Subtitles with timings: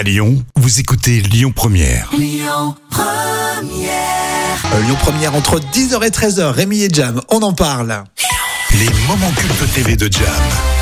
[0.00, 2.08] À Lyon, vous écoutez Lyon Première.
[2.14, 2.16] Euh,
[4.80, 8.04] Lyon Première entre 10h et 13h, Rémi et Jam, on en parle.
[8.78, 10.79] Les moments cultes TV de Jam.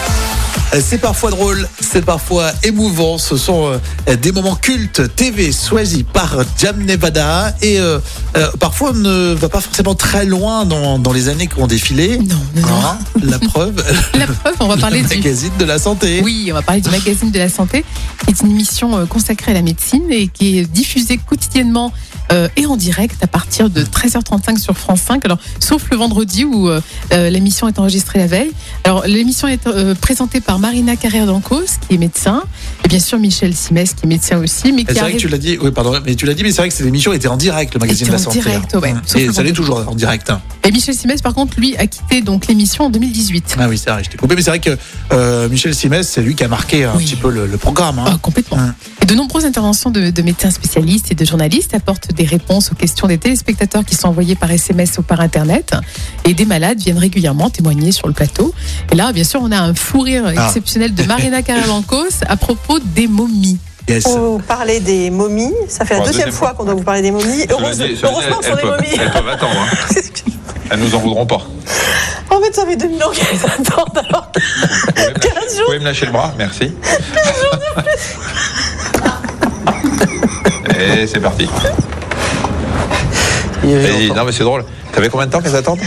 [0.75, 3.17] Euh, C'est parfois drôle, c'est parfois émouvant.
[3.19, 3.79] Ce sont
[4.09, 7.55] euh, des moments cultes TV choisis par Jam Nevada.
[7.63, 7.99] Et euh,
[8.37, 11.67] euh, parfois, on ne va pas forcément très loin dans, dans les années qui ont
[11.67, 12.19] défilé.
[12.19, 12.81] Non, non, non.
[12.85, 13.83] Hein, la preuve,
[14.15, 15.17] La preuve, on va parler le du.
[15.17, 16.21] magazine de la santé.
[16.23, 17.85] Oui, on va parler du magazine de la santé,
[18.25, 21.93] qui est une émission consacrée à la médecine et qui est diffusée quotidiennement
[22.33, 25.25] euh, et en direct à partir de 13h35 sur France 5.
[25.25, 26.81] Alors, sauf le vendredi où euh,
[27.13, 28.51] euh, l'émission est enregistrée la veille.
[28.85, 32.43] Alors, l'émission est euh, présentée par Marina Carrère d'Ancos, qui est médecin,
[32.85, 35.39] et bien sûr Michel Simès, qui est médecin aussi, mais C'est vrai que tu l'as
[35.39, 37.37] dit, oui, pardon, mais tu l'as dit, mais c'est vrai que cette émission était en
[37.37, 38.41] direct, le magazine de la en santé.
[38.41, 38.81] direct, hein.
[38.81, 38.95] ouais.
[39.17, 40.31] Et ça l'est toujours en direct.
[40.31, 40.41] hein.
[40.69, 43.57] Et Michel Simès, par contre, lui, a quitté donc l'émission en 2018.
[43.59, 44.77] Ah oui, c'est vrai, je t'ai coupé, mais c'est vrai que
[45.15, 47.07] euh, Michel Simès, c'est lui qui a marqué un Oui.
[47.07, 47.99] petit peu le, le programme.
[48.01, 48.05] hein.
[48.07, 48.59] Ah, complètement.
[48.59, 48.75] Hum.
[49.03, 52.75] Et de nombreuses interventions de, de médecins spécialistes et de journalistes apportent des réponses aux
[52.75, 55.73] questions des téléspectateurs qui sont envoyées par SMS ou par Internet.
[56.27, 58.53] Et des malades viennent régulièrement témoigner sur le plateau.
[58.93, 60.49] Et là, bien sûr, on a un fou rire Ah.
[60.49, 63.57] exceptionnel de Marina Caravancos à propos des momies.
[63.89, 64.07] Yes.
[64.07, 67.11] Vous parler des momies, ça fait la deuxième deuxième fois qu'on doit vous parler des
[67.11, 67.47] momies.
[67.49, 67.95] Heureusement que
[68.45, 68.99] ce sont des momies.
[69.01, 69.57] Elles peuvent attendre.
[69.59, 69.95] Hein.
[70.71, 71.41] Elles nous en voudront pas.
[72.31, 73.99] En fait, ça fait 2000 ans qu'elles attendent.
[74.09, 74.43] Alors, Vous
[74.93, 75.65] pouvez me lâcher, 15 vous jours.
[75.67, 76.73] pouvez me lâcher le bras, merci.
[80.79, 81.49] Et c'est parti.
[83.65, 84.65] Et- non mais c'est drôle.
[84.93, 85.81] T'avais combien de temps qu'elles attendent?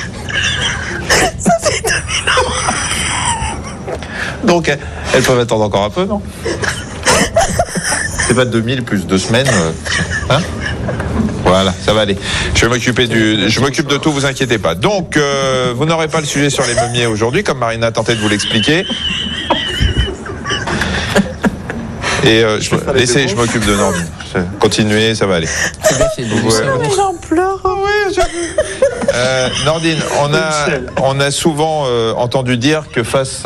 [1.40, 2.04] Ça fait 2000
[4.44, 4.80] Donc elles-
[5.14, 6.22] elles peuvent attendre encore un peu, non?
[8.28, 9.48] C'est pas 2000 plus deux semaines.
[9.52, 9.72] euh,
[10.30, 10.42] Hein?
[11.44, 12.18] Voilà, ça va aller.
[12.56, 14.76] Je vais m'occuper du, je m'occupe de tout, vous inquiétez pas.
[14.76, 18.16] Donc, euh, vous n'aurez pas le sujet sur les momiers aujourd'hui, comme Marina a tenté
[18.16, 18.86] de vous l'expliquer.
[22.24, 24.08] Et euh, je, laissez, je m'occupe de Nordine.
[24.60, 25.48] Continuez, ça va aller.
[25.48, 26.70] Ouais.
[26.70, 26.78] ans.
[26.80, 27.62] Mais j'en pleure.
[29.14, 30.68] Euh, Nordine, on a,
[31.02, 33.44] on a souvent euh, entendu dire que face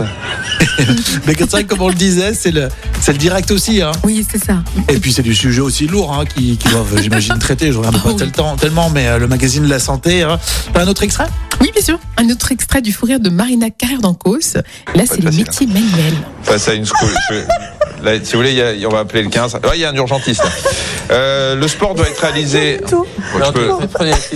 [1.25, 2.67] Mais c'est vrai que comme on le disait, c'est le,
[3.01, 3.81] c'est le direct aussi.
[3.81, 3.91] Hein.
[4.03, 4.57] Oui, c'est ça.
[4.89, 7.71] Et puis c'est du sujet aussi lourd hein, qui, qui doivent, j'imagine, traiter.
[7.71, 8.15] Je regarde Ah pas oui.
[8.17, 10.23] tel temps, tellement, mais euh, le magazine de la santé.
[10.23, 10.39] Hein.
[10.75, 11.27] Un autre extrait?
[11.61, 11.99] Oui, bien sûr.
[12.17, 14.55] Un autre extrait du fou rire de Marina Carrère d'Ancos.
[14.93, 16.13] Là, c'est le facile, métier manuel.
[16.43, 17.09] face à une school.
[18.05, 19.57] Là, si vous voulez, il y a- on va appeler le 15.
[19.61, 20.43] Ah, il y a un urgentiste.
[21.11, 22.79] Euh, le sport doit être réalisé.
[22.89, 23.05] tout.
[23.53, 23.67] Peux-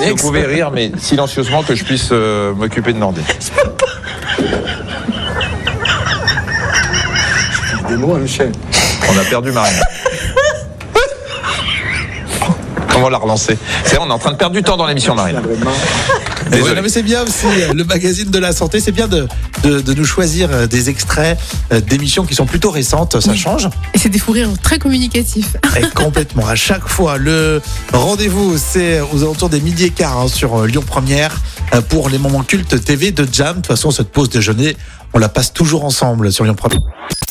[0.09, 3.24] vous pouvez rire, mais silencieusement que je puisse euh, m'occuper de Nordine.
[7.90, 8.52] Des mots, Michel.
[9.12, 9.52] On a perdu
[12.99, 13.09] Marina.
[13.09, 15.15] Comment la relancer C'est vrai, on est en train de perdre du temps dans l'émission.
[15.15, 15.41] Vraiment.
[16.51, 16.73] Désolé.
[16.73, 18.79] Ouais, mais c'est bien aussi euh, le magazine de la santé.
[18.79, 19.27] C'est bien de,
[19.63, 21.38] de, de nous choisir euh, des extraits
[21.71, 23.19] euh, d'émissions qui sont plutôt récentes.
[23.19, 23.38] Ça Oui.
[23.38, 23.67] change.
[23.93, 25.57] Et c'est des fous rires très communicatifs.
[25.77, 26.47] Et complètement.
[26.47, 27.61] À chaque fois, le
[27.93, 31.39] rendez-vous, c'est aux alentours des midi et quart hein, sur Lyon Première
[31.89, 33.49] pour les moments cultes TV de Jam.
[33.49, 34.75] De toute façon, cette pause déjeuner,
[35.13, 36.79] on la passe toujours ensemble sur Lyon Première.